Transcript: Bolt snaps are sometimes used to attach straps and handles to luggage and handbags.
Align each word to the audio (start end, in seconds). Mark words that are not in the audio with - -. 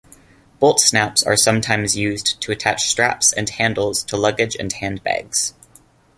Bolt 0.59 0.79
snaps 0.79 1.21
are 1.21 1.37
sometimes 1.37 1.95
used 1.95 2.41
to 2.41 2.51
attach 2.51 2.89
straps 2.89 3.31
and 3.31 3.47
handles 3.47 4.01
to 4.05 4.17
luggage 4.17 4.55
and 4.59 4.73
handbags. 4.73 5.53